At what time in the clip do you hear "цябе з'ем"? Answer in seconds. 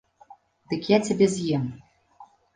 1.11-1.69